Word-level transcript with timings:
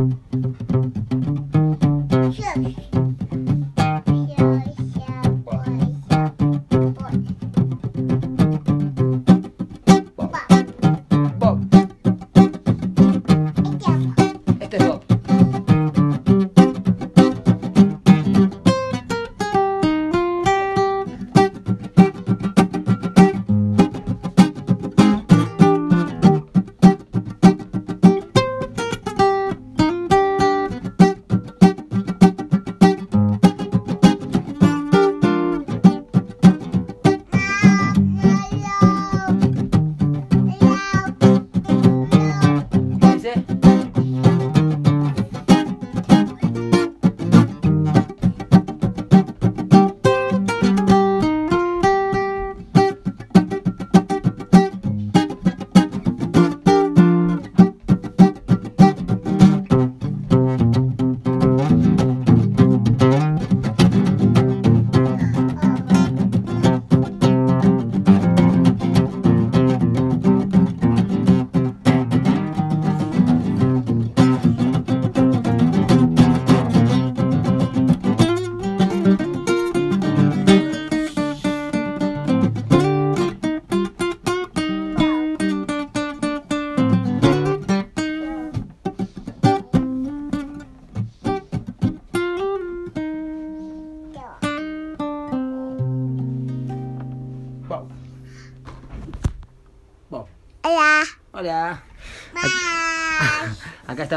Hola. 0.00 1.39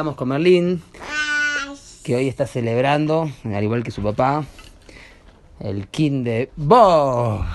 Con 0.03 0.27
Merlín, 0.27 0.83
que 2.03 2.17
hoy 2.17 2.27
está 2.27 2.45
celebrando, 2.45 3.31
al 3.45 3.63
igual 3.63 3.83
que 3.83 3.91
su 3.91 4.03
papá, 4.03 4.43
el 5.61 5.87
King 5.87 6.25
de 6.25 6.51
Bo, 6.57 7.45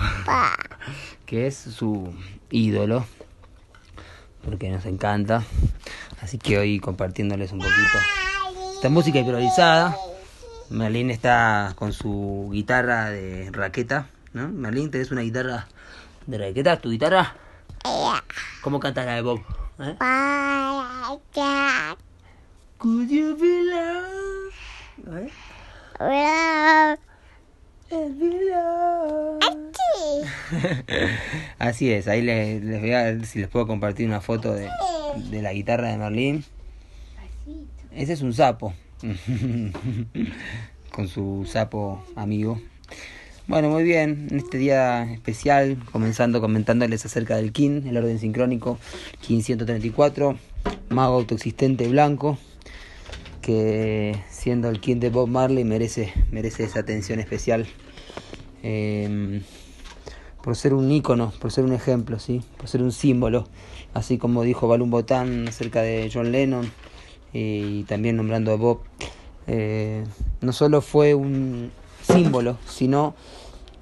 que 1.27 1.45
es 1.45 1.55
su 1.55 2.11
ídolo, 2.49 3.05
porque 4.43 4.71
nos 4.71 4.85
encanta. 4.87 5.43
Así 6.23 6.39
que 6.39 6.57
hoy 6.57 6.79
compartiéndoles 6.79 7.51
un 7.51 7.59
poquito 7.59 7.99
esta 8.73 8.89
música 8.89 9.19
improvisada. 9.19 9.95
Merlín 10.71 11.11
está 11.11 11.73
con 11.75 11.93
su 11.93 12.49
guitarra 12.51 13.11
de 13.11 13.51
raqueta, 13.51 14.07
¿no? 14.33 14.49
Merlín, 14.49 14.89
¿tenés 14.89 15.11
una 15.11 15.21
guitarra 15.21 15.67
de 16.25 16.37
raqueta? 16.39 16.79
¿Tu 16.79 16.89
guitarra? 16.89 17.35
¿Cómo 18.61 18.79
cantas 18.79 19.05
la 19.05 19.13
de 19.13 19.21
Bob? 19.21 19.39
¿Eh? 19.79 19.95
Could 22.79 23.09
you 23.09 23.35
belong? 23.35 25.19
¿Eh? 25.19 25.29
Hola. 25.99 26.97
Belong. 27.91 29.39
Aquí. 29.43 30.23
Así 31.59 31.91
es, 31.91 32.07
ahí 32.07 32.21
les, 32.21 32.63
les 32.63 32.79
voy 32.79 32.93
a 32.93 33.03
ver 33.03 33.25
si 33.25 33.39
les 33.39 33.49
puedo 33.49 33.67
compartir 33.67 34.07
una 34.07 34.21
foto 34.21 34.53
de, 34.53 34.69
de 35.29 35.41
la 35.41 35.51
guitarra 35.51 35.89
de 35.89 35.97
Merlín. 35.97 36.45
Ese 37.91 38.13
es 38.13 38.21
un 38.21 38.33
sapo. 38.33 38.73
Con 40.93 41.09
su 41.09 41.45
sapo 41.51 42.01
amigo. 42.15 42.61
Bueno, 43.47 43.67
muy 43.67 43.83
bien. 43.83 44.29
En 44.31 44.37
este 44.37 44.57
día 44.57 45.03
especial, 45.11 45.77
comenzando 45.91 46.39
comentándoles 46.39 47.05
acerca 47.05 47.35
del 47.35 47.51
King, 47.51 47.81
el 47.87 47.97
orden 47.97 48.19
sincrónico 48.19 48.79
King 49.19 49.41
134, 49.41 50.37
mago 50.87 51.15
autoexistente 51.15 51.85
blanco, 51.89 52.37
que 53.49 54.15
siendo 54.29 54.69
el 54.69 54.79
King 54.79 54.97
de 54.97 55.09
Bob 55.09 55.27
Marley 55.27 55.63
merece, 55.63 56.13
merece 56.29 56.65
esa 56.65 56.81
atención 56.81 57.19
especial. 57.19 57.65
Eh, 58.61 59.41
por 60.43 60.55
ser 60.55 60.75
un 60.75 60.91
ícono, 60.91 61.33
por 61.41 61.51
ser 61.51 61.63
un 61.65 61.73
ejemplo, 61.73 62.19
¿sí? 62.19 62.43
por 62.57 62.67
ser 62.67 62.83
un 62.83 62.91
símbolo, 62.91 63.47
así 63.95 64.19
como 64.19 64.43
dijo 64.43 64.67
Balún 64.67 64.91
Botán 64.91 65.47
acerca 65.47 65.81
de 65.81 66.11
John 66.13 66.31
Lennon 66.31 66.71
eh, 67.33 67.79
y 67.79 67.83
también 67.85 68.17
nombrando 68.17 68.51
a 68.51 68.55
Bob, 68.55 68.81
eh, 69.47 70.03
no 70.41 70.53
solo 70.53 70.81
fue 70.81 71.15
un 71.15 71.71
símbolo, 72.03 72.59
sino 72.67 73.15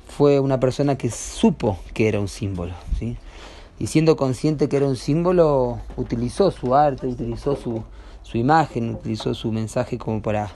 fue 0.07 0.39
una 0.39 0.61
persona 0.61 0.97
que 0.97 1.11
supo 1.11 1.77
que 1.93 2.07
era 2.07 2.21
un 2.21 2.29
símbolo, 2.29 2.73
¿sí? 2.97 3.17
y 3.79 3.87
siendo 3.87 4.15
consciente 4.15 4.69
que 4.69 4.77
era 4.77 4.87
un 4.87 4.95
símbolo, 4.95 5.79
utilizó 5.97 6.51
su 6.51 6.73
arte, 6.73 7.05
utilizó 7.05 7.57
su, 7.57 7.83
su 8.29 8.37
imagen, 8.37 8.89
utilizó 8.89 9.33
su 9.33 9.53
mensaje 9.53 9.97
como 9.97 10.21
para, 10.21 10.51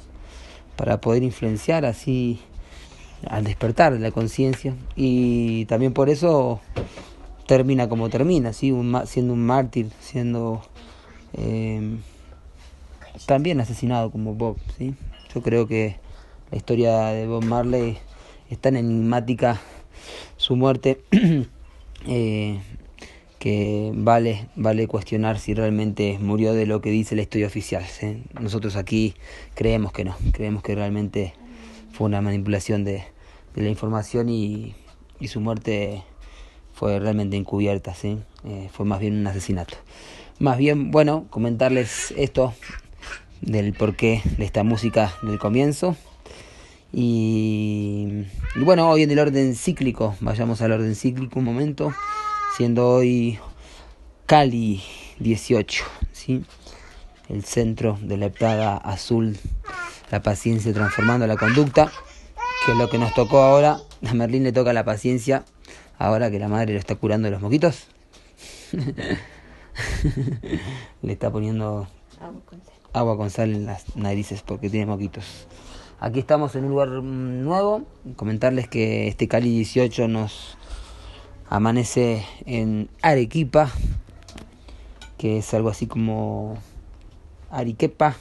para 0.76 1.00
poder 1.00 1.24
influenciar 1.24 1.86
así 1.86 2.42
al 3.30 3.46
despertar 3.46 3.94
de 3.94 4.00
la 4.00 4.12
conciencia 4.12 4.76
y 4.98 5.64
también 5.66 5.94
por 5.94 6.10
eso 6.10 6.60
termina 7.48 7.88
como 7.88 8.10
termina, 8.10 8.52
siendo 8.52 9.34
un 9.34 9.46
mártir, 9.46 9.90
siendo 10.02 10.62
eh, 11.32 11.96
también 13.26 13.62
asesinado 13.62 14.12
como 14.12 14.34
Bob. 14.34 14.58
¿sí? 14.78 14.94
Yo 15.34 15.42
creo 15.42 15.66
que 15.66 15.96
la 16.52 16.58
historia 16.58 17.06
de 17.06 17.26
Bob 17.26 17.46
Marley 17.46 17.98
es 18.50 18.60
tan 18.60 18.76
enigmática, 18.76 19.62
su 20.36 20.58
muerte, 20.58 21.02
eh, 22.06 22.60
que 23.42 23.92
vale, 23.96 24.48
vale 24.56 24.86
cuestionar 24.86 25.40
si 25.40 25.56
realmente 25.56 26.20
murió 26.22 26.54
de 26.54 26.68
lo 26.68 26.80
que 26.80 26.92
dice 26.92 27.16
la 27.16 27.24
historia 27.24 27.48
oficial. 27.48 27.84
¿sí? 27.84 28.22
Nosotros 28.40 28.76
aquí 28.76 29.16
creemos 29.56 29.92
que 29.92 30.06
no, 30.06 30.16
creemos 30.32 30.62
que 30.62 30.76
realmente 30.76 31.34
fue 31.92 32.06
una 32.06 32.22
manipulación 32.22 32.84
de, 32.84 33.04
de 33.56 33.64
la 33.64 33.70
información 33.70 34.30
y, 34.30 34.76
y 35.20 35.28
su 35.28 35.40
muerte 35.40 36.04
fue 36.72 37.00
realmente 37.00 37.36
encubierta, 37.36 37.96
¿sí? 37.96 38.20
Eh, 38.44 38.70
fue 38.72 38.86
más 38.86 39.00
bien 39.00 39.16
un 39.18 39.26
asesinato. 39.26 39.76
Más 40.38 40.60
bien, 40.60 40.92
bueno, 40.92 41.26
comentarles 41.32 42.14
esto 42.18 42.54
del 43.42 43.74
porqué 43.74 44.22
de 44.38 44.46
esta 44.46 44.64
música 44.64 45.16
del 45.24 45.40
comienzo. 45.40 45.96
Y 46.94 48.26
bueno, 48.56 48.88
hoy 48.88 49.02
en 49.02 49.10
el 49.10 49.18
orden 49.18 49.56
cíclico, 49.56 50.16
vayamos 50.20 50.62
al 50.62 50.74
orden 50.74 50.94
cíclico 50.94 51.40
un 51.40 51.46
momento, 51.46 51.92
siendo 52.56 52.90
hoy 52.90 53.40
Cali 54.26 54.84
18, 55.20 55.84
¿sí? 56.12 56.44
el 57.30 57.46
centro 57.46 57.98
de 58.02 58.18
la 58.18 58.30
plaga 58.30 58.76
azul, 58.78 59.38
la 60.12 60.22
paciencia 60.22 60.74
transformando 60.74 61.26
la 61.28 61.38
conducta, 61.38 61.90
que 62.66 62.74
es 62.74 62.78
lo 62.78 62.90
que 62.90 62.98
nos 62.98 63.14
tocó 63.14 63.42
ahora. 63.42 63.80
A 64.08 64.14
Merlín 64.14 64.44
le 64.44 64.52
toca 64.52 64.74
la 64.74 64.84
paciencia, 64.84 65.46
ahora 65.98 66.30
que 66.30 66.40
la 66.40 66.50
madre 66.50 66.74
lo 66.74 66.80
está 66.80 66.96
curando 66.96 67.28
de 67.28 67.32
los 67.32 67.42
moquitos. 67.42 67.88
le 71.02 71.14
está 71.14 71.32
poniendo 71.32 71.88
agua 72.94 73.18
con 73.18 73.30
sal 73.30 73.54
en 73.54 73.66
las 73.66 73.96
narices 73.96 74.42
porque 74.42 74.70
tiene 74.70 74.86
moquitos. 74.86 75.48
Aquí 76.00 76.20
estamos 76.20 76.56
en 76.56 76.66
un 76.66 76.72
lugar 76.72 76.90
mm, 76.90 77.44
nuevo. 77.44 77.84
Comentarles 78.16 78.68
que 78.68 79.08
este 79.08 79.28
Cali 79.28 79.52
18 79.52 80.08
nos 80.08 80.58
amanece 81.52 82.26
en 82.46 82.90
Arequipa, 83.02 83.70
que 85.18 85.40
es 85.40 85.54
algo 85.54 85.68
así 85.68 85.86
como 85.86 86.58
Ariquepa, 87.52 88.16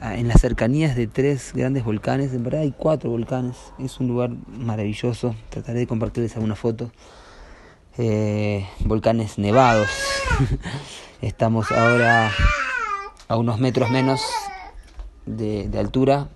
en 0.00 0.28
las 0.28 0.40
cercanías 0.40 0.96
de 0.96 1.06
tres 1.06 1.52
grandes 1.54 1.84
volcanes. 1.84 2.32
En 2.32 2.42
verdad 2.42 2.62
hay 2.62 2.72
cuatro 2.72 3.10
volcanes. 3.10 3.56
Es 3.78 4.00
un 4.00 4.08
lugar 4.08 4.30
maravilloso. 4.30 5.36
Trataré 5.50 5.80
de 5.80 5.86
compartirles 5.86 6.34
alguna 6.34 6.56
foto. 6.56 6.90
Eh, 7.98 8.66
volcanes 8.80 9.38
nevados. 9.38 9.90
Estamos 11.20 11.70
ahora 11.70 12.32
a 13.28 13.36
unos 13.36 13.60
metros 13.60 13.90
menos 13.90 14.22
de 15.26 15.78
altura, 15.78 16.28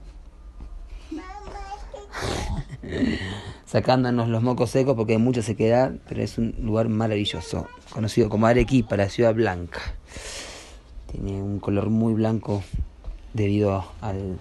sacándonos 3.66 4.28
los 4.28 4.42
mocos 4.42 4.70
secos 4.70 4.94
porque 4.96 5.12
hay 5.12 5.18
mucha 5.18 5.42
sequedad, 5.42 5.92
pero 6.08 6.22
es 6.22 6.38
un 6.38 6.54
lugar 6.60 6.88
maravilloso, 6.88 7.66
conocido 7.90 8.28
como 8.28 8.46
Arequipa, 8.46 8.96
la 8.96 9.08
ciudad 9.08 9.34
blanca. 9.34 9.80
Tiene 11.10 11.42
un 11.42 11.58
color 11.58 11.90
muy 11.90 12.14
blanco 12.14 12.62
debido 13.32 13.84
al 14.00 14.38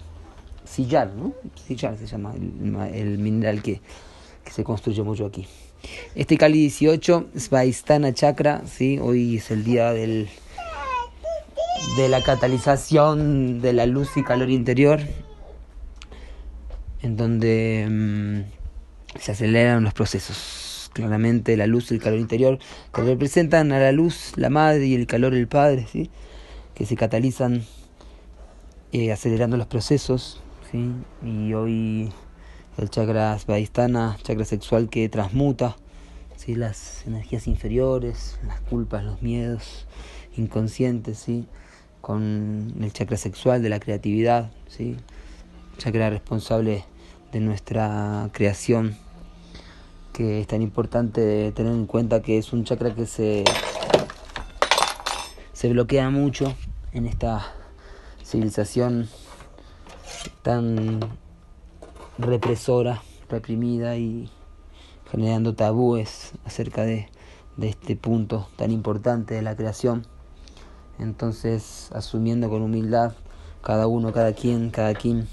sillar. 0.65 1.11
Sillar 1.55 1.97
se 1.97 2.07
llama 2.07 2.33
el, 2.35 3.17
mineral 3.17 3.61
que, 3.61 3.81
que, 4.43 4.51
se 4.51 4.63
construye 4.63 5.03
mucho 5.03 5.25
aquí. 5.25 5.47
Este 6.15 6.37
Cali 6.37 6.59
18, 6.59 7.27
Svaistana 7.35 8.13
Chakra, 8.13 8.63
¿sí? 8.65 8.99
Hoy 9.01 9.37
es 9.37 9.51
el 9.51 9.63
día 9.63 9.93
del, 9.93 10.27
de 11.97 12.09
la 12.09 12.21
catalización 12.21 13.61
de 13.61 13.73
la 13.73 13.85
luz 13.85 14.17
y 14.17 14.23
calor 14.23 14.49
interior, 14.49 14.99
en 17.01 17.17
donde 17.17 17.87
mmm, 17.89 19.19
se 19.19 19.31
aceleran 19.31 19.83
los 19.83 19.93
procesos. 19.93 20.89
Claramente 20.93 21.55
la 21.57 21.67
luz 21.67 21.91
y 21.91 21.95
el 21.95 22.01
calor 22.01 22.19
interior 22.19 22.59
que 22.93 23.01
representan 23.03 23.71
a 23.71 23.79
la 23.79 23.91
luz 23.91 24.31
la 24.35 24.49
madre 24.49 24.87
y 24.87 24.95
el 24.95 25.05
calor 25.05 25.35
el 25.35 25.47
padre, 25.47 25.85
¿sí? 25.91 26.09
que 26.73 26.85
se 26.85 26.95
catalizan 26.95 27.63
eh, 28.91 29.11
acelerando 29.11 29.57
los 29.57 29.67
procesos. 29.67 30.41
¿sí? 30.71 30.91
Y 31.23 31.53
hoy 31.53 32.11
el 32.77 32.89
chakra 32.89 33.37
svadhisthana, 33.37 34.17
chakra 34.23 34.45
sexual 34.45 34.89
que 34.89 35.07
transmuta 35.09 35.75
¿sí? 36.35 36.55
las 36.55 37.05
energías 37.05 37.47
inferiores, 37.47 38.39
las 38.47 38.59
culpas, 38.61 39.03
los 39.03 39.21
miedos 39.21 39.85
inconscientes, 40.35 41.19
¿sí? 41.19 41.47
con 42.01 42.73
el 42.79 42.93
chakra 42.93 43.17
sexual 43.17 43.61
de 43.61 43.69
la 43.69 43.79
creatividad, 43.79 44.51
¿sí? 44.67 44.95
Chakra 45.77 46.09
responsable 46.09 46.83
de 47.31 47.39
nuestra 47.39 48.29
creación 48.33 48.97
que 50.11 50.41
es 50.41 50.47
tan 50.47 50.63
importante 50.63 51.51
tener 51.51 51.71
en 51.71 51.85
cuenta 51.85 52.23
que 52.23 52.39
es 52.39 52.51
un 52.51 52.63
chakra 52.63 52.95
que 52.95 53.05
se, 53.05 53.43
se 55.53 55.69
bloquea 55.69 56.09
mucho 56.09 56.55
en 56.91 57.05
esta 57.05 57.45
civilización 58.23 59.07
tan 60.41 60.99
represora, 62.17 63.03
reprimida 63.29 63.95
y 63.97 64.31
generando 65.11 65.53
tabúes 65.53 66.31
acerca 66.45 66.81
de, 66.81 67.09
de 67.55 67.69
este 67.69 67.95
punto 67.95 68.47
tan 68.55 68.71
importante 68.71 69.35
de 69.35 69.43
la 69.43 69.55
creación. 69.55 70.07
Entonces, 70.97 71.91
asumiendo 71.93 72.49
con 72.49 72.63
humildad 72.63 73.13
cada 73.61 73.85
uno, 73.85 74.11
cada 74.13 74.33
quien, 74.33 74.71
cada 74.71 74.95
quien 74.95 75.27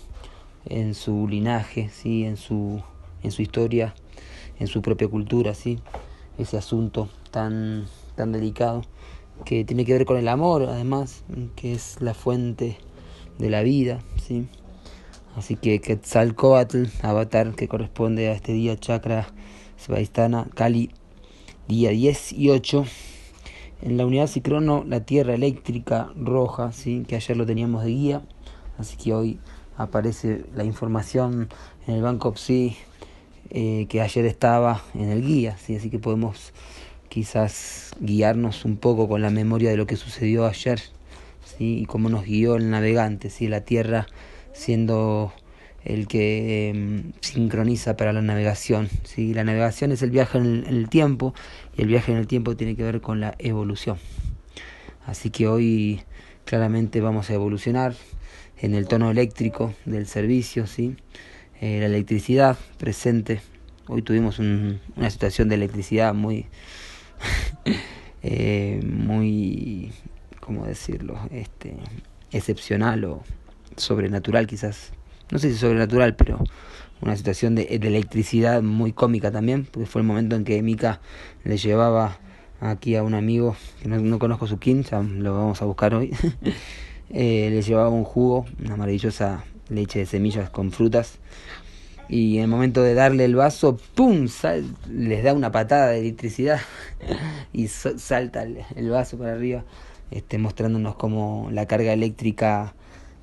en 0.66 0.94
su 0.94 1.28
linaje, 1.28 1.90
¿sí? 1.90 2.24
en, 2.24 2.36
su, 2.36 2.82
en 3.22 3.30
su 3.30 3.42
historia, 3.42 3.94
en 4.58 4.66
su 4.66 4.82
propia 4.82 5.08
cultura, 5.08 5.54
¿sí? 5.54 5.78
ese 6.38 6.56
asunto 6.56 7.08
tan, 7.30 7.86
tan 8.16 8.32
delicado 8.32 8.82
que 9.44 9.64
tiene 9.64 9.84
que 9.84 9.92
ver 9.92 10.06
con 10.06 10.16
el 10.16 10.28
amor, 10.28 10.62
además, 10.62 11.24
que 11.56 11.72
es 11.72 12.00
la 12.00 12.14
fuente 12.14 12.78
de 13.38 13.50
la 13.50 13.62
vida. 13.62 14.00
¿sí? 14.22 14.46
Así 15.36 15.56
que 15.56 15.80
Quetzalcoatl, 15.80 16.84
avatar 17.02 17.54
que 17.54 17.68
corresponde 17.68 18.28
a 18.28 18.32
este 18.32 18.52
día 18.52 18.76
chakra 18.76 19.26
Svaistana, 19.76 20.46
Kali, 20.54 20.90
día 21.68 21.90
18. 21.90 22.84
En 23.82 23.96
la 23.96 24.06
unidad 24.06 24.28
Cicrono, 24.28 24.84
la 24.86 25.04
tierra 25.04 25.34
eléctrica 25.34 26.10
roja, 26.16 26.72
¿sí? 26.72 27.04
que 27.06 27.16
ayer 27.16 27.36
lo 27.36 27.44
teníamos 27.44 27.84
de 27.84 27.90
guía, 27.90 28.22
así 28.78 28.96
que 28.96 29.12
hoy 29.12 29.40
aparece 29.76 30.44
la 30.54 30.64
información 30.64 31.48
en 31.86 31.94
el 31.94 32.02
banco 32.02 32.34
PSI 32.36 32.76
eh, 33.50 33.86
que 33.88 34.00
ayer 34.00 34.24
estaba 34.26 34.82
en 34.94 35.10
el 35.10 35.22
guía, 35.22 35.56
¿sí? 35.58 35.76
así 35.76 35.90
que 35.90 35.98
podemos 35.98 36.52
quizás 37.08 37.92
guiarnos 38.00 38.64
un 38.64 38.76
poco 38.76 39.08
con 39.08 39.22
la 39.22 39.30
memoria 39.30 39.70
de 39.70 39.76
lo 39.76 39.86
que 39.86 39.96
sucedió 39.96 40.46
ayer 40.46 40.80
¿sí? 41.44 41.80
y 41.80 41.86
cómo 41.86 42.08
nos 42.08 42.24
guió 42.24 42.56
el 42.56 42.70
navegante, 42.70 43.30
¿sí? 43.30 43.48
la 43.48 43.60
tierra 43.60 44.06
siendo 44.52 45.32
el 45.84 46.08
que 46.08 46.70
eh, 46.70 47.02
sincroniza 47.20 47.96
para 47.96 48.12
la 48.12 48.22
navegación. 48.22 48.88
¿sí? 49.04 49.34
La 49.34 49.44
navegación 49.44 49.92
es 49.92 50.02
el 50.02 50.10
viaje 50.10 50.38
en 50.38 50.44
el, 50.44 50.66
en 50.66 50.74
el, 50.74 50.88
tiempo 50.88 51.34
y 51.76 51.82
el 51.82 51.88
viaje 51.88 52.10
en 52.12 52.18
el 52.18 52.26
tiempo 52.26 52.56
tiene 52.56 52.74
que 52.74 52.82
ver 52.82 53.00
con 53.00 53.20
la 53.20 53.34
evolución. 53.38 53.98
Así 55.06 55.30
que 55.30 55.46
hoy 55.46 56.02
claramente 56.44 57.00
vamos 57.00 57.28
a 57.30 57.34
evolucionar 57.34 57.94
en 58.64 58.74
el 58.74 58.88
tono 58.88 59.10
eléctrico 59.10 59.74
del 59.84 60.06
servicio, 60.06 60.66
¿sí? 60.66 60.96
Eh, 61.60 61.80
la 61.80 61.86
electricidad 61.86 62.56
presente. 62.78 63.42
Hoy 63.88 64.00
tuvimos 64.00 64.38
un, 64.38 64.80
una 64.96 65.10
situación 65.10 65.50
de 65.50 65.56
electricidad 65.56 66.14
muy, 66.14 66.46
eh, 68.22 68.80
muy, 68.82 69.92
¿cómo 70.40 70.64
decirlo? 70.64 71.18
Este, 71.30 71.76
excepcional 72.32 73.04
o 73.04 73.22
sobrenatural 73.76 74.46
quizás. 74.46 74.92
No 75.30 75.38
sé 75.38 75.50
si 75.52 75.58
sobrenatural, 75.58 76.16
pero 76.16 76.42
una 77.02 77.16
situación 77.16 77.54
de, 77.54 77.66
de 77.66 77.88
electricidad 77.88 78.62
muy 78.62 78.94
cómica 78.94 79.30
también, 79.30 79.66
porque 79.70 79.84
fue 79.84 80.00
el 80.00 80.06
momento 80.06 80.36
en 80.36 80.44
que 80.44 80.62
Mika 80.62 81.02
le 81.44 81.58
llevaba 81.58 82.18
aquí 82.60 82.96
a 82.96 83.02
un 83.02 83.12
amigo 83.12 83.56
que 83.82 83.88
no, 83.88 83.98
no 83.98 84.18
conozco 84.18 84.46
su 84.46 84.58
kin, 84.58 84.84
ya 84.84 85.02
lo 85.02 85.34
vamos 85.34 85.60
a 85.60 85.66
buscar 85.66 85.94
hoy. 85.94 86.16
eh, 87.10 87.48
le 87.50 87.62
llevaba 87.62 87.88
un 87.88 88.04
jugo, 88.04 88.46
una 88.64 88.76
maravillosa 88.76 89.44
leche 89.68 90.00
de 90.00 90.06
semillas 90.06 90.50
con 90.50 90.72
frutas. 90.72 91.18
Y 92.08 92.36
en 92.36 92.44
el 92.44 92.48
momento 92.48 92.82
de 92.82 92.94
darle 92.94 93.24
el 93.24 93.34
vaso, 93.34 93.78
¡pum! 93.94 94.28
Sal, 94.28 94.64
les 94.90 95.24
da 95.24 95.32
una 95.32 95.50
patada 95.50 95.88
de 95.88 96.00
electricidad 96.00 96.60
y 97.52 97.68
so, 97.68 97.98
salta 97.98 98.42
el, 98.42 98.90
vaso 98.90 99.16
para 99.16 99.32
arriba, 99.32 99.64
este, 100.10 100.38
mostrándonos 100.38 100.96
como 100.96 101.48
la 101.50 101.66
carga 101.66 101.92
eléctrica 101.92 102.74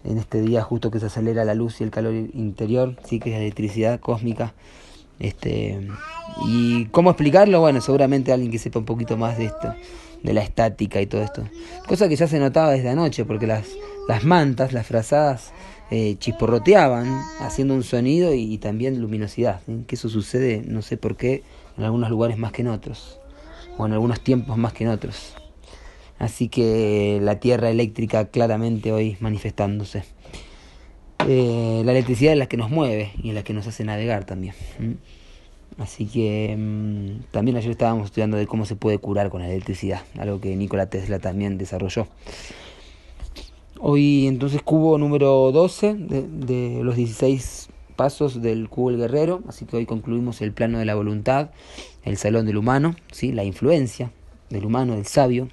en 0.04 0.18
este 0.18 0.42
día, 0.42 0.64
justo 0.64 0.90
que 0.90 1.00
se 1.00 1.06
acelera 1.06 1.46
la 1.46 1.54
luz 1.54 1.80
y 1.80 1.84
el 1.84 1.92
calor 1.92 2.14
interior, 2.16 2.96
sí 3.06 3.20
que 3.20 3.32
es 3.32 3.38
electricidad 3.38 4.00
cósmica. 4.00 4.56
Este, 5.20 5.88
¿Y 6.48 6.86
cómo 6.86 7.12
explicarlo? 7.12 7.60
Bueno, 7.60 7.80
seguramente 7.82 8.34
alguien 8.34 8.52
que 8.52 8.58
sepa 8.58 8.80
un 8.80 8.86
poquito 8.86 9.18
más 9.18 9.38
de 9.38 9.46
esto, 9.46 9.76
de 10.24 10.34
la 10.34 10.42
estática 10.42 11.02
y 11.02 11.08
todo 11.08 11.24
esto. 11.24 11.44
Cosa 11.88 12.08
que 12.08 12.16
ya 12.16 12.28
se 12.28 12.40
notaba 12.40 12.72
desde 12.72 12.90
anoche, 12.90 13.26
porque 13.26 13.48
las, 13.48 13.68
las 14.08 14.24
mantas, 14.24 14.74
las 14.74 14.86
frazadas, 14.86 15.52
eh, 15.90 16.16
chisporroteaban, 16.20 17.22
haciendo 17.40 17.74
un 17.74 17.84
sonido 17.84 18.34
y, 18.34 18.58
también 18.58 19.02
luminosidad. 19.02 19.62
¿sí? 19.66 19.84
Que 19.88 19.96
eso 19.96 20.10
sucede, 20.10 20.64
no 20.66 20.82
sé 20.82 20.98
por 20.98 21.18
qué, 21.18 21.44
en 21.78 21.84
algunos 21.84 22.10
lugares 22.10 22.38
más 22.38 22.52
que 22.52 22.62
en 22.62 22.70
otros, 22.70 23.20
o 23.78 23.86
en 23.86 23.94
algunos 23.94 24.22
tiempos 24.22 24.58
más 24.58 24.74
que 24.74 24.86
en 24.86 24.92
otros. 24.92 25.34
Así 26.18 26.50
que 26.50 27.20
la 27.22 27.40
tierra 27.40 27.70
eléctrica 27.72 28.26
claramente 28.26 28.92
hoy 28.92 29.18
manifestándose. 29.20 30.04
Eh, 31.28 31.82
la 31.84 31.92
electricidad 31.92 32.34
es 32.34 32.40
la 32.40 32.48
que 32.48 32.58
nos 32.58 32.70
mueve 32.70 33.12
y 33.22 33.32
la 33.32 33.44
que 33.44 33.54
nos 33.54 33.68
hace 33.68 33.84
navegar 33.84 34.26
también. 34.26 34.54
Así 35.82 36.06
que 36.06 36.56
mmm, 36.58 37.24
también 37.32 37.58
ayer 37.58 37.72
estábamos 37.72 38.06
estudiando 38.06 38.38
de 38.38 38.46
cómo 38.46 38.66
se 38.66 38.76
puede 38.76 39.00
curar 39.00 39.30
con 39.30 39.42
la 39.42 39.50
electricidad, 39.50 40.02
algo 40.20 40.40
que 40.40 40.56
Nikola 40.56 40.90
Tesla 40.90 41.18
también 41.18 41.58
desarrolló. 41.58 42.08
Hoy 43.80 44.28
entonces 44.28 44.62
cubo 44.62 45.00
número 45.00 45.52
12 45.52 45.96
de, 45.96 46.22
de, 46.28 46.84
los 46.84 46.96
16 46.96 47.70
pasos 47.96 48.44
del 48.44 48.70
cubo 48.70 48.92
del 48.92 49.00
guerrero, 49.00 49.42
así 49.48 49.66
que 49.66 49.78
hoy 49.78 49.88
concluimos 49.88 50.42
el 50.42 50.54
plano 50.54 50.78
de 50.78 50.86
la 50.86 50.94
voluntad, 50.94 51.50
el 52.04 52.16
salón 52.18 52.46
del 52.46 52.58
humano, 52.58 52.96
¿sí? 53.12 53.32
la 53.32 53.44
influencia 53.44 54.12
del 54.52 54.66
humano, 54.66 54.94
del 54.94 55.08
sabio, 55.08 55.50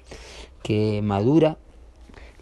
que 0.61 1.01
madura 1.01 1.57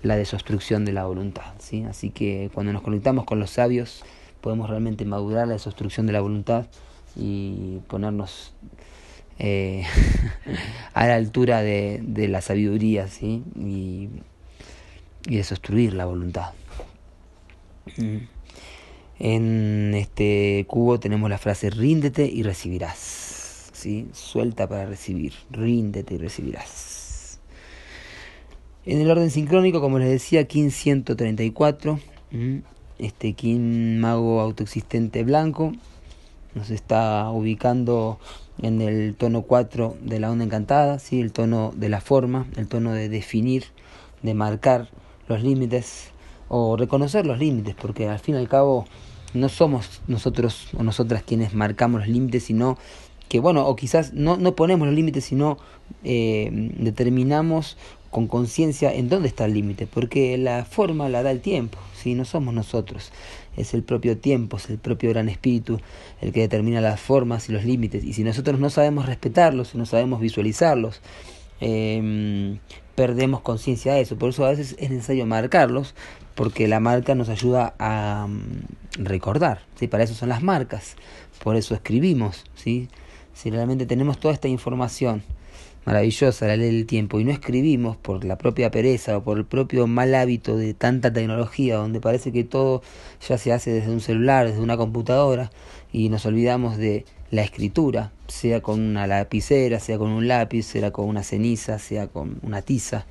la 0.03 0.17
desobstrucción 0.17 0.83
de 0.83 0.91
la 0.91 1.05
voluntad. 1.05 1.53
¿sí? 1.59 1.83
Así 1.83 2.09
que 2.09 2.49
cuando 2.53 2.73
nos 2.73 2.81
conectamos 2.81 3.23
con 3.23 3.39
los 3.39 3.51
sabios 3.51 4.03
podemos 4.41 4.69
realmente 4.69 5.05
madurar 5.05 5.47
la 5.47 5.53
desobstrucción 5.53 6.05
de 6.05 6.13
la 6.13 6.19
voluntad 6.19 6.67
y 7.17 7.79
ponernos 7.87 8.53
eh, 9.39 9.83
a 10.93 11.07
la 11.07 11.15
altura 11.15 11.61
de, 11.61 11.99
de 12.03 12.27
la 12.27 12.41
sabiduría 12.41 13.07
¿sí? 13.07 13.43
y, 13.55 14.09
y 15.27 15.37
desobstruir 15.37 15.93
la 15.93 16.05
voluntad. 16.05 16.51
En 19.19 19.93
este 19.95 20.65
cubo 20.67 20.99
tenemos 20.99 21.29
la 21.29 21.37
frase 21.37 21.69
ríndete 21.69 22.25
y 22.25 22.43
recibirás. 22.43 23.69
¿sí? 23.73 24.07
Suelta 24.13 24.67
para 24.67 24.85
recibir, 24.85 25.33
ríndete 25.49 26.15
y 26.15 26.17
recibirás. 26.17 27.39
En 28.85 29.01
el 29.01 29.11
orden 29.11 29.31
sincrónico, 29.31 29.81
como 29.81 29.99
les 29.99 30.09
decía, 30.09 30.47
Kin 30.47 30.71
134, 30.71 31.99
este 32.99 33.33
Kin 33.33 33.99
mago 33.99 34.39
autoexistente 34.39 35.23
blanco, 35.23 35.73
nos 36.57 36.71
está 36.71 37.29
ubicando 37.31 38.19
en 38.61 38.81
el 38.81 39.15
tono 39.15 39.43
4 39.43 39.95
de 40.01 40.19
la 40.19 40.31
onda 40.31 40.43
encantada, 40.43 40.99
¿sí? 40.99 41.21
el 41.21 41.31
tono 41.31 41.71
de 41.75 41.89
la 41.89 42.01
forma, 42.01 42.47
el 42.55 42.67
tono 42.67 42.93
de 42.93 43.09
definir, 43.09 43.65
de 44.23 44.33
marcar 44.33 44.89
los 45.27 45.43
límites 45.43 46.09
o 46.49 46.75
reconocer 46.75 47.25
los 47.25 47.37
límites, 47.37 47.75
porque 47.75 48.07
al 48.07 48.19
fin 48.19 48.35
y 48.35 48.39
al 48.39 48.47
cabo 48.47 48.85
no 49.33 49.49
somos 49.49 50.01
nosotros 50.07 50.69
o 50.77 50.83
nosotras 50.83 51.23
quienes 51.23 51.53
marcamos 51.53 52.01
los 52.01 52.09
límites, 52.09 52.43
sino 52.43 52.77
que, 53.29 53.39
bueno, 53.39 53.67
o 53.67 53.75
quizás 53.75 54.13
no, 54.13 54.37
no 54.37 54.55
ponemos 54.55 54.87
los 54.87 54.95
límites, 54.95 55.25
sino 55.25 55.57
eh, 56.03 56.49
determinamos 56.79 57.77
con 58.09 58.27
conciencia 58.27 58.93
en 58.93 59.09
dónde 59.09 59.27
está 59.27 59.45
el 59.45 59.53
límite, 59.53 59.85
porque 59.85 60.37
la 60.37 60.65
forma 60.65 61.09
la 61.09 61.23
da 61.23 61.31
el 61.31 61.41
tiempo, 61.41 61.77
si 61.93 62.15
no 62.15 62.25
somos 62.25 62.53
nosotros, 62.53 63.11
es 63.57 63.73
el 63.73 63.83
propio 63.83 64.17
tiempo, 64.17 64.57
es 64.57 64.69
el 64.69 64.77
propio 64.77 65.09
gran 65.09 65.27
espíritu 65.27 65.79
el 66.21 66.31
que 66.31 66.41
determina 66.41 66.79
las 66.79 67.01
formas 67.01 67.49
y 67.49 67.51
los 67.51 67.65
límites, 67.65 68.03
y 68.03 68.13
si 68.13 68.23
nosotros 68.23 68.59
no 68.59 68.69
sabemos 68.69 69.07
respetarlos, 69.07 69.69
si 69.69 69.77
no 69.77 69.85
sabemos 69.85 70.21
visualizarlos, 70.21 71.01
eh, 71.59 72.57
perdemos 72.95 73.41
conciencia 73.41 73.93
de 73.93 74.01
eso, 74.01 74.17
por 74.17 74.29
eso 74.29 74.45
a 74.45 74.49
veces 74.49 74.75
es 74.79 74.89
necesario 74.89 75.25
marcarlos, 75.25 75.93
porque 76.33 76.67
la 76.67 76.79
marca 76.79 77.15
nos 77.15 77.29
ayuda 77.29 77.75
a 77.79 78.27
mm, 78.27 79.03
recordar, 79.03 79.61
¿sí? 79.75 79.87
para 79.87 80.03
eso 80.03 80.13
son 80.13 80.29
las 80.29 80.41
marcas, 80.41 80.95
por 81.43 81.55
eso 81.55 81.75
escribimos, 81.75 82.43
¿sí? 82.55 82.89
si 83.33 83.49
realmente 83.49 83.85
tenemos 83.85 84.19
toda 84.19 84.33
esta 84.33 84.47
información, 84.47 85.23
maravillosa 85.87 86.47
la 86.47 86.57
ley 86.57 86.75
del 86.75 86.85
tiempo 86.85 87.17
y 87.17 87.23
no 87.23 87.31
escribimos 87.31 87.95
por 87.95 88.25
la 88.25 88.37
propia 88.37 88.69
pereza 88.69 89.15
o 89.15 89.23
por 89.23 89.37
el 89.37 89.45
propio 89.45 89.87
mal 89.87 90.13
hábito 90.15 90.57
de 90.57 90.73
tanta 90.73 91.13
tecnología 91.13 91.77
donde 91.77 92.01
parece 92.01 92.33
que 92.33 92.43
todo 92.43 92.81
ya 93.25 93.37
se 93.37 93.53
hace 93.53 93.71
desde 93.71 93.91
un 93.91 94.01
celular, 94.01 94.45
desde 94.45 94.59
una 94.59 94.75
computadora 94.75 95.49
y 95.93 96.09
nos 96.09 96.25
olvidamos 96.25 96.75
de 96.75 97.05
la 97.31 97.41
escritura, 97.41 98.11
sea 98.27 98.59
con 98.59 98.81
una 98.81 99.07
lapicera, 99.07 99.79
sea 99.79 99.97
con 99.97 100.09
un 100.09 100.27
lápiz, 100.27 100.63
sea 100.63 100.91
con 100.91 101.07
una 101.07 101.23
ceniza, 101.23 101.79
sea 101.79 102.07
con 102.07 102.37
una 102.43 102.61
tiza. 102.61 103.05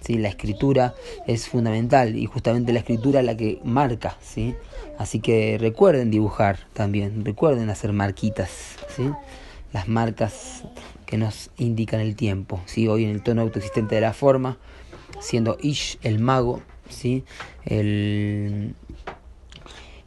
¿sí? 0.00 0.16
La 0.16 0.28
escritura 0.28 0.94
es 1.26 1.48
fundamental 1.48 2.16
y 2.16 2.24
justamente 2.24 2.72
la 2.72 2.78
escritura 2.78 3.20
es 3.20 3.26
la 3.26 3.36
que 3.36 3.60
marca. 3.62 4.16
¿sí? 4.22 4.54
Así 4.98 5.20
que 5.20 5.58
recuerden 5.60 6.10
dibujar 6.10 6.60
también, 6.72 7.26
recuerden 7.26 7.68
hacer 7.68 7.92
marquitas. 7.92 8.48
¿sí? 8.96 9.10
Las 9.74 9.86
marcas 9.86 10.64
que 11.12 11.18
nos 11.18 11.50
indican 11.58 12.00
el 12.00 12.16
tiempo. 12.16 12.62
¿sí? 12.64 12.88
Hoy 12.88 13.04
en 13.04 13.10
el 13.10 13.22
tono 13.22 13.42
autoexistente 13.42 13.96
de 13.96 14.00
la 14.00 14.14
forma, 14.14 14.56
siendo 15.20 15.58
Ish 15.60 15.98
el 16.00 16.20
mago, 16.20 16.62
¿sí? 16.88 17.22
el, 17.66 18.74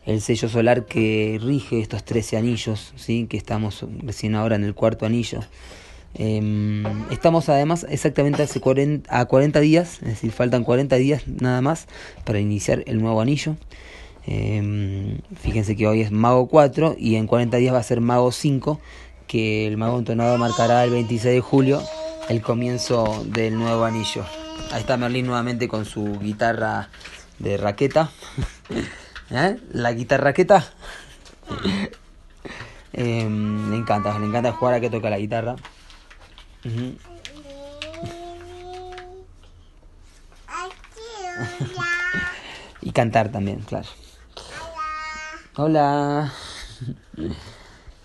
el 0.08 0.22
sello 0.22 0.50
solar 0.50 0.88
que 0.88 1.40
rige 1.40 1.80
estos 1.80 2.06
13 2.06 2.38
anillos, 2.38 2.92
¿sí? 2.96 3.28
que 3.30 3.38
estamos 3.38 3.86
recién 4.00 4.34
ahora 4.34 4.56
en 4.56 4.64
el 4.64 4.74
cuarto 4.74 5.06
anillo. 5.06 5.42
Eh, 6.16 6.84
estamos 7.12 7.50
además 7.50 7.86
exactamente 7.88 8.42
hace 8.42 8.60
40, 8.60 9.16
a 9.16 9.26
40 9.26 9.60
días, 9.60 10.00
es 10.02 10.08
decir, 10.08 10.32
faltan 10.32 10.64
40 10.64 10.96
días 10.96 11.28
nada 11.28 11.62
más 11.62 11.86
para 12.24 12.40
iniciar 12.40 12.82
el 12.88 13.00
nuevo 13.00 13.22
anillo. 13.22 13.58
Eh, 14.26 15.20
fíjense 15.40 15.76
que 15.76 15.86
hoy 15.86 16.02
es 16.02 16.10
Mago 16.10 16.48
4 16.48 16.96
y 16.98 17.18
en 17.18 17.28
40 17.28 17.58
días 17.58 17.76
va 17.76 17.78
a 17.78 17.84
ser 17.84 18.02
Mago 18.02 18.32
5 18.32 18.80
que 19.28 19.68
el 19.68 19.78
mago 19.78 19.98
entonado 19.98 20.38
marcará 20.38 20.84
el 20.84 20.92
26 20.92 21.36
de 21.36 21.42
julio 21.42 21.82
el 22.30 22.42
comienzo 22.42 23.24
del 23.26 23.58
nuevo 23.58 23.86
anillo. 23.86 24.26
Ahí 24.72 24.82
está 24.82 24.98
Merlín 24.98 25.28
nuevamente 25.28 25.68
con 25.68 25.86
su 25.86 26.20
guitarra 26.20 26.90
de 27.40 27.58
raqueta. 27.58 28.10
¿Eh? 29.30 29.60
La 29.72 29.94
guitarra 29.94 30.26
raqueta. 30.26 30.66
eh, 32.94 33.28
le 33.70 33.76
encanta, 33.76 34.18
le 34.20 34.26
encanta 34.26 34.52
jugar 34.54 34.76
a 34.76 34.80
que 34.80 34.90
toca 34.90 35.10
la 35.10 35.20
guitarra. 35.20 35.56
Uh 36.64 36.70
-huh. 36.70 36.98
y 42.82 42.92
cantar 42.92 43.30
también, 43.32 43.60
claro. 43.62 43.88
Hola. 45.58 46.34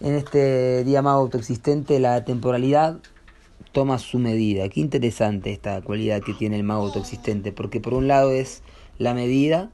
En 0.01 0.15
este 0.15 0.83
día 0.85 1.03
más 1.03 1.15
autoexistente 1.15 2.01
la 2.01 2.25
temporalidad 2.25 2.99
toma 3.73 3.99
su 3.99 4.19
medida. 4.19 4.69
Qué 4.69 4.81
interesante 4.81 5.53
esta 5.53 5.83
cualidad 5.83 6.23
que 6.23 6.33
tiene 6.33 6.57
el 6.57 6.63
mago 6.63 6.85
autoexistente, 6.87 7.53
porque 7.53 7.81
por 7.81 7.93
un 7.95 8.09
lado 8.09 8.31
es 8.31 8.63
la 8.99 9.13
medida 9.13 9.71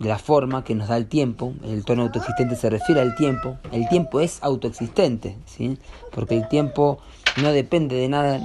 de 0.00 0.08
la 0.08 0.18
forma 0.18 0.64
que 0.64 0.74
nos 0.74 0.88
da 0.88 0.96
el 0.96 1.06
tiempo, 1.06 1.54
el 1.64 1.84
tono 1.84 2.02
autoexistente 2.02 2.56
se 2.56 2.68
refiere 2.68 3.00
al 3.00 3.14
tiempo, 3.14 3.56
el 3.70 3.88
tiempo 3.88 4.20
es 4.20 4.42
autoexistente, 4.42 5.36
¿sí? 5.46 5.78
porque 6.10 6.36
el 6.36 6.48
tiempo 6.48 6.98
no 7.40 7.52
depende 7.52 7.94
de 7.94 8.08
nada, 8.08 8.40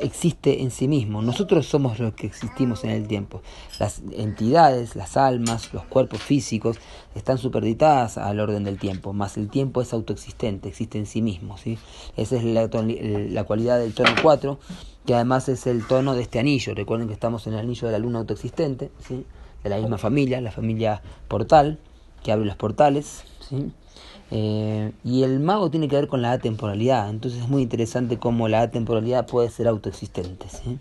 existe 0.00 0.62
en 0.62 0.70
sí 0.70 0.88
mismo. 0.88 1.22
Nosotros 1.22 1.66
somos 1.66 1.98
los 1.98 2.14
que 2.14 2.26
existimos 2.26 2.84
en 2.84 2.90
el 2.90 3.06
tiempo. 3.06 3.42
Las 3.78 4.02
entidades, 4.12 4.96
las 4.96 5.16
almas, 5.16 5.72
los 5.72 5.84
cuerpos 5.84 6.20
físicos 6.20 6.78
están 7.14 7.38
superditadas 7.38 8.18
al 8.18 8.40
orden 8.40 8.64
del 8.64 8.78
tiempo, 8.78 9.12
más 9.12 9.36
el 9.36 9.48
tiempo 9.48 9.82
es 9.82 9.92
autoexistente, 9.92 10.68
existe 10.68 10.98
en 10.98 11.06
sí 11.06 11.22
mismo. 11.22 11.58
¿sí? 11.58 11.78
Esa 12.16 12.36
es 12.36 12.44
la, 12.44 12.68
la 12.72 13.44
cualidad 13.44 13.78
del 13.78 13.94
tono 13.94 14.12
4, 14.22 14.58
que 15.06 15.14
además 15.14 15.48
es 15.48 15.66
el 15.66 15.86
tono 15.86 16.14
de 16.14 16.22
este 16.22 16.38
anillo. 16.38 16.74
Recuerden 16.74 17.08
que 17.08 17.14
estamos 17.14 17.46
en 17.46 17.54
el 17.54 17.60
anillo 17.60 17.86
de 17.86 17.92
la 17.92 17.98
luna 17.98 18.20
autoexistente, 18.20 18.90
¿sí? 19.06 19.24
de 19.62 19.70
la 19.70 19.78
misma 19.78 19.98
familia, 19.98 20.40
la 20.40 20.52
familia 20.52 21.02
portal, 21.28 21.78
que 22.22 22.32
abre 22.32 22.46
los 22.46 22.56
portales. 22.56 23.24
¿sí? 23.48 23.72
Eh, 24.34 24.92
y 25.04 25.24
el 25.24 25.40
mago 25.40 25.70
tiene 25.70 25.88
que 25.88 25.96
ver 25.96 26.08
con 26.08 26.22
la 26.22 26.32
atemporalidad, 26.32 27.10
entonces 27.10 27.42
es 27.42 27.50
muy 27.50 27.60
interesante 27.60 28.18
cómo 28.18 28.48
la 28.48 28.62
atemporalidad 28.62 29.26
puede 29.26 29.50
ser 29.50 29.68
autoexistente, 29.68 30.48
¿sí? 30.48 30.78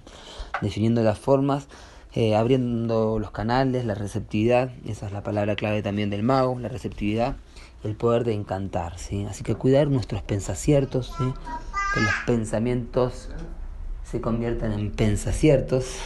definiendo 0.61 1.03
las 1.03 1.19
formas, 1.19 1.67
eh, 2.13 2.33
abriendo 2.37 3.19
los 3.19 3.31
canales, 3.31 3.83
la 3.83 3.93
receptividad, 3.93 4.71
esa 4.85 5.07
es 5.07 5.11
la 5.11 5.21
palabra 5.21 5.57
clave 5.57 5.83
también 5.83 6.09
del 6.09 6.23
mago, 6.23 6.57
la 6.59 6.69
receptividad, 6.69 7.35
el 7.83 7.93
poder 7.97 8.23
de 8.23 8.35
encantar, 8.35 8.97
¿sí? 8.97 9.25
así 9.25 9.43
que 9.43 9.55
cuidar 9.55 9.89
nuestros 9.89 10.21
pensaciertos, 10.21 11.07
¿sí? 11.17 11.25
que 11.93 11.99
los 11.99 12.13
pensamientos 12.25 13.27
se 14.05 14.21
conviertan 14.21 14.71
en 14.71 14.91
pensaciertos. 14.91 15.97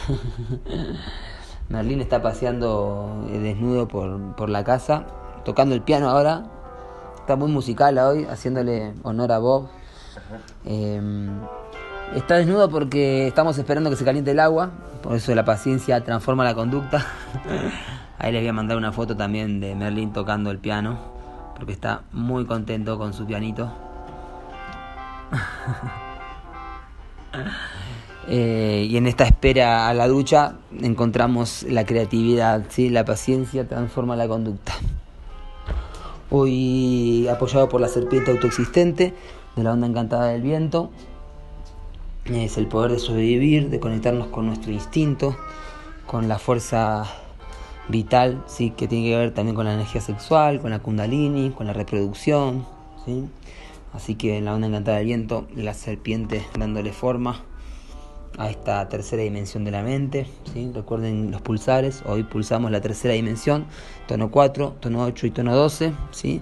Merlín 1.68 2.00
está 2.00 2.22
paseando 2.22 3.24
desnudo 3.30 3.86
por, 3.86 4.34
por 4.34 4.50
la 4.50 4.64
casa, 4.64 5.06
tocando 5.44 5.76
el 5.76 5.82
piano 5.82 6.10
ahora, 6.10 6.50
está 7.26 7.34
muy 7.34 7.50
musical 7.50 7.98
hoy, 7.98 8.24
haciéndole 8.30 8.94
honor 9.02 9.32
a 9.32 9.38
Bob. 9.40 9.68
Eh, 10.64 11.00
está 12.14 12.36
desnudo 12.36 12.70
porque 12.70 13.26
estamos 13.26 13.58
esperando 13.58 13.90
que 13.90 13.96
se 13.96 14.04
caliente 14.04 14.30
el 14.30 14.38
agua, 14.38 14.70
por 15.02 15.16
eso 15.16 15.34
la 15.34 15.44
paciencia 15.44 16.04
transforma 16.04 16.44
la 16.44 16.54
conducta. 16.54 17.04
Ahí 18.18 18.30
les 18.30 18.42
voy 18.42 18.48
a 18.48 18.52
mandar 18.52 18.76
una 18.76 18.92
foto 18.92 19.16
también 19.16 19.58
de 19.58 19.74
Merlin 19.74 20.12
tocando 20.12 20.52
el 20.52 20.58
piano, 20.58 21.00
porque 21.56 21.72
está 21.72 22.02
muy 22.12 22.46
contento 22.46 22.96
con 22.96 23.12
su 23.12 23.26
pianito. 23.26 23.72
Eh, 28.28 28.88
y 28.90 28.96
en 28.96 29.06
esta 29.06 29.22
espera 29.22 29.88
a 29.88 29.94
la 29.94 30.08
ducha 30.08 30.54
encontramos 30.80 31.62
la 31.62 31.86
creatividad, 31.86 32.64
¿sí? 32.70 32.88
la 32.88 33.04
paciencia 33.04 33.68
transforma 33.68 34.16
la 34.16 34.26
conducta 34.26 34.72
hoy 36.30 37.28
apoyado 37.28 37.68
por 37.68 37.80
la 37.80 37.88
serpiente 37.88 38.30
autoexistente 38.30 39.14
de 39.54 39.62
la 39.62 39.72
onda 39.72 39.86
encantada 39.86 40.28
del 40.28 40.42
viento. 40.42 40.90
Es 42.26 42.58
el 42.58 42.66
poder 42.66 42.92
de 42.92 42.98
sobrevivir, 42.98 43.70
de 43.70 43.78
conectarnos 43.78 44.28
con 44.28 44.46
nuestro 44.46 44.72
instinto, 44.72 45.36
con 46.06 46.28
la 46.28 46.38
fuerza 46.38 47.04
vital, 47.88 48.42
¿sí? 48.46 48.70
que 48.70 48.88
tiene 48.88 49.08
que 49.08 49.16
ver 49.16 49.32
también 49.32 49.54
con 49.54 49.66
la 49.66 49.74
energía 49.74 50.00
sexual, 50.00 50.60
con 50.60 50.70
la 50.70 50.80
kundalini, 50.80 51.50
con 51.50 51.66
la 51.66 51.72
reproducción. 51.72 52.66
¿sí? 53.04 53.24
Así 53.92 54.16
que 54.16 54.38
en 54.38 54.44
la 54.44 54.54
onda 54.54 54.66
encantada 54.66 54.98
del 54.98 55.06
viento, 55.06 55.46
la 55.54 55.74
serpiente 55.74 56.44
dándole 56.58 56.92
forma 56.92 57.42
a 58.38 58.50
esta 58.50 58.88
tercera 58.88 59.22
dimensión 59.22 59.64
de 59.64 59.70
la 59.70 59.82
mente. 59.82 60.26
¿sí? 60.52 60.70
Recuerden 60.74 61.30
los 61.30 61.40
pulsares, 61.42 62.02
hoy 62.06 62.22
pulsamos 62.22 62.70
la 62.70 62.80
tercera 62.80 63.14
dimensión, 63.14 63.66
tono 64.06 64.30
4, 64.30 64.76
tono 64.80 65.04
8 65.04 65.26
y 65.26 65.30
tono 65.30 65.54
12, 65.54 65.92
¿sí? 66.10 66.40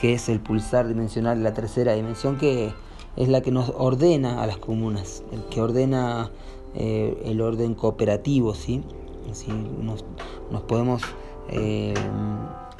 que 0.00 0.14
es 0.14 0.28
el 0.28 0.40
pulsar 0.40 0.88
dimensional 0.88 1.38
de 1.38 1.44
la 1.44 1.54
tercera 1.54 1.92
dimensión, 1.94 2.38
que 2.38 2.72
es 3.16 3.28
la 3.28 3.40
que 3.42 3.50
nos 3.50 3.72
ordena 3.76 4.42
a 4.42 4.46
las 4.46 4.58
comunas, 4.58 5.22
el 5.32 5.44
que 5.44 5.60
ordena 5.60 6.30
eh, 6.74 7.20
el 7.26 7.40
orden 7.40 7.74
cooperativo, 7.74 8.54
¿sí? 8.54 8.82
Así 9.30 9.50
nos, 9.50 10.04
podemos 10.62 11.02
eh, 11.48 11.94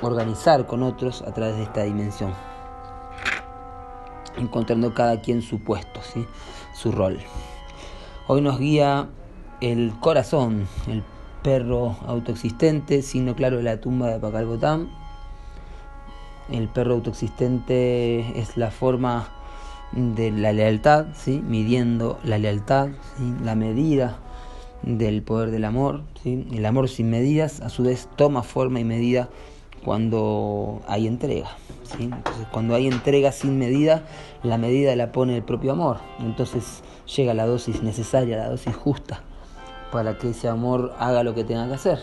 organizar 0.01 0.67
con 0.67 0.83
otros 0.83 1.23
a 1.23 1.33
través 1.35 1.57
de 1.57 1.65
esta 1.65 1.83
dimensión, 1.83 2.33
encontrando 4.37 4.95
cada 4.95 5.21
quien 5.21 5.43
su 5.43 5.63
puesto, 5.63 6.01
¿sí? 6.03 6.27
su 6.75 6.91
rol. 6.91 7.19
Hoy 8.33 8.43
nos 8.43 8.61
guía 8.61 9.09
el 9.61 9.93
corazón, 9.99 10.69
el 10.87 11.03
perro 11.43 11.97
autoexistente, 12.07 13.03
signo 13.03 13.35
claro 13.35 13.57
de 13.57 13.65
la 13.65 13.81
tumba 13.81 14.07
de 14.07 14.21
Pacalbotán. 14.21 14.89
El 16.49 16.69
perro 16.69 16.95
autoexistente 16.95 18.39
es 18.39 18.57
la 18.57 18.71
forma 18.71 19.31
de 19.91 20.31
la 20.31 20.53
lealtad, 20.53 21.07
¿sí? 21.13 21.43
midiendo 21.45 22.21
la 22.23 22.39
lealtad, 22.39 22.91
la 23.43 23.57
medida 23.57 24.21
del 24.85 25.23
poder 25.23 25.51
del 25.51 25.65
amor. 25.65 26.03
¿sí? 26.23 26.47
El 26.53 26.67
amor 26.67 26.89
sin 26.89 27.11
medidas 27.11 27.61
a 27.61 27.69
su 27.69 27.83
vez 27.83 28.09
toma 28.15 28.45
forma 28.45 28.79
y 28.79 28.85
medida 28.85 29.29
cuando 29.85 30.81
hay 30.87 31.07
entrega. 31.07 31.51
cuando 32.53 32.75
hay 32.75 32.87
entrega 32.87 33.33
sin 33.33 33.59
medida, 33.59 34.05
la 34.43 34.59
medida 34.59 34.95
la 34.97 35.13
pone 35.13 35.37
el 35.37 35.43
propio 35.43 35.73
amor. 35.73 35.99
Entonces 36.21 36.83
llega 37.17 37.35
la 37.35 37.47
dosis 37.47 37.83
necesaria, 37.83 38.37
la 38.37 38.49
dosis 38.49 38.75
justa, 38.75 39.23
para 39.91 40.19
que 40.19 40.31
ese 40.31 40.49
amor 40.49 40.95
haga 40.99 41.23
lo 41.23 41.35
que 41.35 41.45
tenga 41.45 41.67
que 41.69 41.75
hacer. 41.75 41.99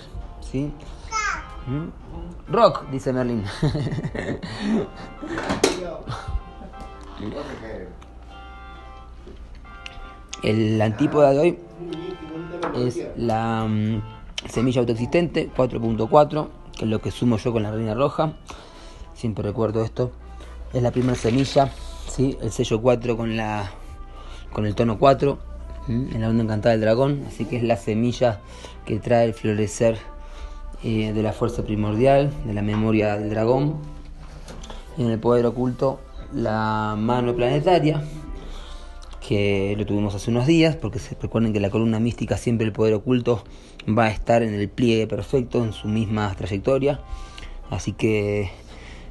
¿Mm? 1.67 2.51
Rock, 2.51 2.89
dice 2.91 3.11
Merlin. 3.13 3.43
El 10.43 10.79
antípoda 10.81 11.31
de 11.31 11.39
hoy 11.39 11.59
es 12.75 12.99
la 13.17 13.65
mm, 13.67 14.01
semilla 14.47 14.81
autoexistente 14.81 15.49
4.4, 15.55 16.47
que 16.77 16.85
es 16.85 16.91
lo 16.91 17.01
que 17.01 17.11
sumo 17.11 17.37
yo 17.37 17.51
con 17.51 17.63
la 17.63 17.71
reina 17.71 17.93
roja. 17.93 18.33
Siempre 19.13 19.43
recuerdo 19.43 19.83
esto. 19.83 20.11
Es 20.73 20.81
la 20.83 20.91
primera 20.91 21.15
semilla, 21.15 21.71
¿sí? 22.07 22.37
el 22.41 22.51
sello 22.51 22.81
4 22.81 23.17
con, 23.17 23.35
la, 23.35 23.71
con 24.51 24.65
el 24.65 24.75
tono 24.75 24.99
4, 24.99 25.39
¿m? 25.87 26.13
en 26.13 26.21
la 26.21 26.29
onda 26.29 26.43
encantada 26.43 26.73
del 26.73 26.81
dragón. 26.81 27.23
Así 27.27 27.45
que 27.45 27.57
es 27.57 27.63
la 27.63 27.77
semilla 27.77 28.41
que 28.85 28.99
trae 28.99 29.25
el 29.25 29.33
florecer 29.33 29.97
eh, 30.83 31.13
de 31.13 31.23
la 31.23 31.33
fuerza 31.33 31.63
primordial, 31.63 32.31
de 32.45 32.53
la 32.53 32.61
memoria 32.61 33.17
del 33.17 33.29
dragón. 33.29 33.75
En 34.97 35.09
el 35.09 35.19
poder 35.19 35.45
oculto, 35.45 35.99
la 36.33 36.95
mano 36.97 37.35
planetaria, 37.35 38.03
que 39.27 39.75
lo 39.77 39.85
tuvimos 39.85 40.15
hace 40.15 40.31
unos 40.31 40.47
días, 40.47 40.77
porque 40.77 40.99
recuerden 41.21 41.51
que 41.51 41.59
la 41.59 41.69
columna 41.69 41.99
mística 41.99 42.37
siempre 42.37 42.65
el 42.65 42.71
poder 42.71 42.93
oculto 42.93 43.43
va 43.87 44.05
a 44.05 44.09
estar 44.09 44.41
en 44.41 44.53
el 44.53 44.69
pliegue 44.69 45.05
perfecto, 45.05 45.65
en 45.65 45.73
su 45.73 45.89
misma 45.89 46.33
trayectoria. 46.35 47.01
Así 47.69 47.91
que 47.91 48.49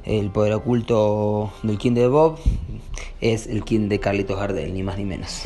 el 0.05 0.31
poder 0.31 0.55
oculto 0.55 1.53
del 1.63 1.77
King 1.77 1.93
de 1.93 2.09
Bob 2.09 2.39
es 3.21 3.47
el 3.47 3.63
King 3.65 3.91
de 3.91 4.01
Carlitos 4.01 4.39
Gardel, 4.39 4.73
ni 4.73 4.83
más 4.83 4.97
ni 4.97 5.05
menos. 5.05 5.43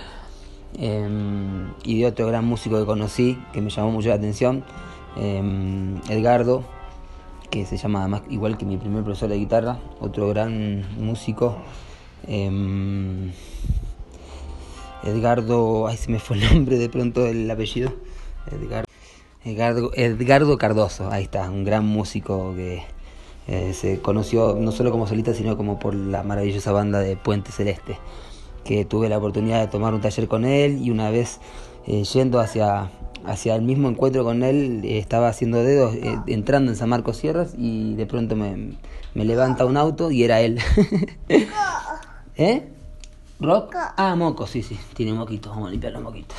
eh, 0.78 1.66
y 1.84 2.00
de 2.00 2.06
otro 2.06 2.26
gran 2.28 2.46
músico 2.46 2.78
que 2.78 2.86
conocí, 2.86 3.38
que 3.52 3.60
me 3.60 3.68
llamó 3.68 3.90
mucho 3.90 4.08
la 4.08 4.14
atención, 4.14 4.64
eh, 5.18 6.00
Edgardo, 6.08 6.64
que 7.50 7.66
se 7.66 7.76
llama 7.76 8.00
además 8.00 8.22
igual 8.30 8.56
que 8.56 8.64
mi 8.64 8.78
primer 8.78 9.04
profesor 9.04 9.28
de 9.28 9.36
guitarra, 9.36 9.78
otro 10.00 10.28
gran 10.28 10.82
músico. 10.98 11.58
Eh, 12.26 13.30
Edgardo, 15.04 15.86
ay 15.88 15.96
se 15.96 16.10
me 16.10 16.18
fue 16.18 16.36
el 16.36 16.54
nombre 16.54 16.78
de 16.78 16.88
pronto 16.88 17.26
el 17.26 17.50
apellido. 17.50 17.92
Edgardo, 18.50 18.88
Edgardo, 19.44 19.90
Edgardo 19.94 20.58
Cardoso, 20.58 21.10
ahí 21.10 21.24
está, 21.24 21.50
un 21.50 21.64
gran 21.64 21.84
músico 21.84 22.54
que 22.54 22.82
eh, 23.48 23.72
se 23.74 23.98
conoció 24.00 24.56
no 24.58 24.70
solo 24.72 24.90
como 24.90 25.06
solista, 25.06 25.34
sino 25.34 25.56
como 25.56 25.78
por 25.78 25.94
la 25.94 26.22
maravillosa 26.22 26.72
banda 26.72 27.00
de 27.00 27.16
Puente 27.16 27.50
Celeste, 27.50 27.98
que 28.64 28.84
tuve 28.84 29.08
la 29.08 29.18
oportunidad 29.18 29.60
de 29.60 29.66
tomar 29.66 29.94
un 29.94 30.00
taller 30.00 30.28
con 30.28 30.44
él 30.44 30.78
y 30.82 30.90
una 30.90 31.10
vez 31.10 31.40
eh, 31.86 32.04
yendo 32.04 32.38
hacia, 32.38 32.90
hacia 33.24 33.56
el 33.56 33.62
mismo 33.62 33.88
encuentro 33.88 34.22
con 34.22 34.44
él, 34.44 34.82
estaba 34.84 35.28
haciendo 35.28 35.62
dedos, 35.64 35.94
eh, 35.94 36.16
entrando 36.28 36.70
en 36.70 36.76
San 36.76 36.88
Marcos 36.88 37.16
Sierras 37.16 37.54
y 37.58 37.94
de 37.96 38.06
pronto 38.06 38.36
me, 38.36 38.76
me 39.14 39.24
levanta 39.24 39.64
un 39.64 39.76
auto 39.76 40.12
y 40.12 40.22
era 40.22 40.40
él. 40.40 40.60
¿Eh? 42.36 42.68
¿Rock? 43.42 43.74
Ah, 43.96 44.14
moco, 44.16 44.46
sí, 44.46 44.62
sí, 44.62 44.78
tiene 44.94 45.12
moquitos, 45.12 45.52
vamos 45.52 45.68
a 45.68 45.70
limpiar 45.72 45.92
los 45.92 46.02
moquitos. 46.02 46.36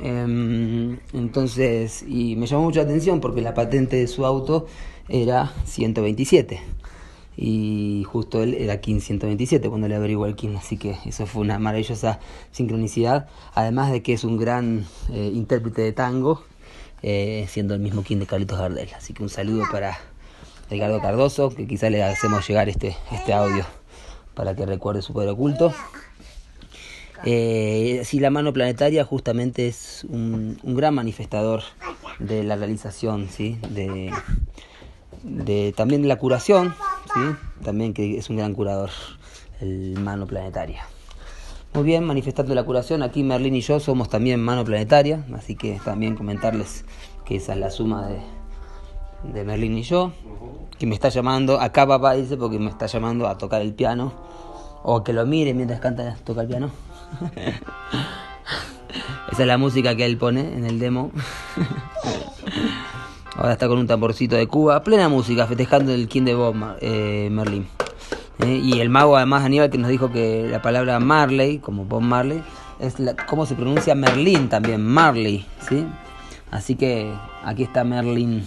Em, 0.00 0.98
entonces, 1.12 2.04
y 2.06 2.36
me 2.36 2.46
llamó 2.46 2.64
mucho 2.64 2.80
la 2.80 2.84
atención 2.84 3.20
porque 3.20 3.40
la 3.40 3.54
patente 3.54 3.96
de 3.96 4.06
su 4.06 4.26
auto 4.26 4.66
era 5.08 5.52
127. 5.64 6.60
Y 7.36 8.04
justo 8.06 8.42
él 8.42 8.54
era 8.54 8.80
King 8.80 9.00
127 9.00 9.68
cuando 9.68 9.88
le 9.88 9.94
averiguó 9.94 10.26
el 10.26 10.36
King, 10.36 10.56
así 10.58 10.76
que 10.76 10.98
eso 11.06 11.24
fue 11.26 11.42
una 11.42 11.58
maravillosa 11.58 12.20
sincronicidad. 12.50 13.28
Además 13.54 13.90
de 13.90 14.02
que 14.02 14.12
es 14.12 14.24
un 14.24 14.36
gran 14.36 14.84
eh, 15.10 15.30
intérprete 15.32 15.82
de 15.82 15.92
tango, 15.92 16.44
eh, 17.02 17.46
siendo 17.48 17.74
el 17.74 17.80
mismo 17.80 18.02
King 18.02 18.18
de 18.18 18.26
Carlitos 18.26 18.58
Gardel. 18.58 18.90
Así 18.94 19.14
que 19.14 19.22
un 19.22 19.30
saludo 19.30 19.64
para 19.72 19.98
Edgardo 20.70 21.00
Cardoso, 21.00 21.50
que 21.50 21.66
quizá 21.66 21.90
le 21.90 22.02
hacemos 22.02 22.46
llegar 22.46 22.68
este, 22.68 22.96
este 23.10 23.32
audio 23.32 23.64
para 24.34 24.54
que 24.54 24.66
recuerde 24.66 25.02
su 25.02 25.12
poder 25.12 25.30
oculto. 25.30 25.72
Eh, 27.24 28.02
sí, 28.04 28.18
la 28.18 28.30
mano 28.30 28.52
planetaria 28.52 29.04
justamente 29.04 29.68
es 29.68 30.04
un, 30.08 30.58
un, 30.62 30.74
gran 30.74 30.94
manifestador 30.94 31.62
de 32.18 32.42
la 32.42 32.56
realización, 32.56 33.28
¿sí? 33.28 33.58
de, 33.70 34.10
de 35.22 35.72
también 35.76 36.02
de 36.02 36.08
la 36.08 36.16
curación, 36.16 36.74
¿sí? 37.14 37.20
también 37.64 37.94
que 37.94 38.18
es 38.18 38.28
un 38.28 38.38
gran 38.38 38.54
curador, 38.54 38.90
el 39.60 39.98
mano 40.00 40.26
planetaria. 40.26 40.84
Muy 41.74 41.84
bien, 41.84 42.04
manifestando 42.04 42.54
la 42.54 42.64
curación, 42.64 43.02
aquí 43.02 43.22
Merlín 43.22 43.54
y 43.54 43.60
yo 43.60 43.78
somos 43.78 44.08
también 44.08 44.40
mano 44.40 44.64
planetaria, 44.64 45.24
así 45.34 45.54
que 45.54 45.80
también 45.84 46.16
comentarles 46.16 46.84
que 47.24 47.36
esa 47.36 47.54
es 47.54 47.58
la 47.60 47.70
suma 47.70 48.08
de, 48.08 48.20
de 49.32 49.44
Merlín 49.44 49.78
y 49.78 49.82
yo, 49.82 50.12
que 50.78 50.86
me 50.86 50.94
está 50.94 51.08
llamando, 51.08 51.60
acá 51.60 51.86
papá 51.86 52.14
dice 52.14 52.36
porque 52.36 52.58
me 52.58 52.68
está 52.68 52.86
llamando 52.86 53.28
a 53.28 53.38
tocar 53.38 53.62
el 53.62 53.74
piano, 53.74 54.12
o 54.82 55.04
que 55.04 55.12
lo 55.12 55.24
mire 55.24 55.54
mientras 55.54 55.78
canta, 55.78 56.16
toca 56.24 56.42
el 56.42 56.48
piano. 56.48 56.70
Esa 59.32 59.42
es 59.42 59.48
la 59.48 59.58
música 59.58 59.96
que 59.96 60.04
él 60.04 60.18
pone 60.18 60.40
en 60.40 60.64
el 60.64 60.78
demo. 60.78 61.10
Ahora 63.36 63.52
está 63.52 63.66
con 63.66 63.78
un 63.78 63.86
tamborcito 63.86 64.36
de 64.36 64.46
Cuba, 64.46 64.82
plena 64.82 65.08
música, 65.08 65.46
festejando 65.46 65.92
el 65.92 66.06
King 66.06 66.24
de 66.24 66.34
Bob 66.34 66.54
eh, 66.80 67.28
Merlin. 67.30 67.66
Eh, 68.40 68.60
y 68.62 68.80
el 68.80 68.90
mago 68.90 69.16
además 69.16 69.44
Aníbal 69.44 69.70
que 69.70 69.78
nos 69.78 69.88
dijo 69.88 70.12
que 70.12 70.46
la 70.50 70.60
palabra 70.60 71.00
Marley, 71.00 71.58
como 71.58 71.84
Bob 71.84 72.02
Marley, 72.02 72.42
es 72.78 73.00
la, 73.00 73.16
cómo 73.16 73.46
se 73.46 73.54
pronuncia 73.54 73.94
Merlin 73.94 74.48
también, 74.48 74.84
Marley, 74.84 75.46
¿sí? 75.66 75.86
Así 76.50 76.74
que 76.74 77.10
aquí 77.44 77.64
está 77.64 77.84
Merlin. 77.84 78.44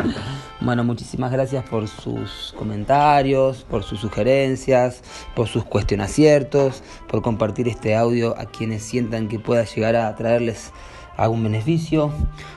bueno, 0.60 0.84
muchísimas 0.84 1.32
gracias 1.32 1.64
por 1.68 1.88
sus 1.88 2.54
comentarios, 2.56 3.64
por 3.64 3.82
sus 3.82 4.00
sugerencias, 4.00 5.02
por 5.34 5.48
sus 5.48 5.64
cuestionaciertos, 5.64 6.82
por 7.08 7.22
compartir 7.22 7.68
este 7.68 7.96
audio 7.96 8.38
a 8.38 8.46
quienes 8.46 8.82
sientan 8.82 9.28
que 9.28 9.38
pueda 9.38 9.64
llegar 9.64 9.96
a 9.96 10.14
traerles 10.14 10.72
algún 11.16 11.42
beneficio. 11.42 12.12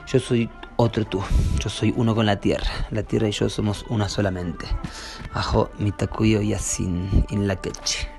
Yo 0.06 0.18
soy 0.18 0.48
otro 0.76 1.04
tú, 1.04 1.22
yo 1.58 1.70
soy 1.70 1.92
uno 1.96 2.14
con 2.14 2.26
la 2.26 2.40
tierra. 2.40 2.70
La 2.90 3.02
tierra 3.02 3.28
y 3.28 3.32
yo 3.32 3.48
somos 3.48 3.84
una 3.88 4.08
solamente. 4.08 4.66
Ajo 5.32 5.70
mitakuyo 5.78 6.40
yasin 6.40 7.24
in 7.30 7.46
la 7.46 7.56
queche. 7.56 8.11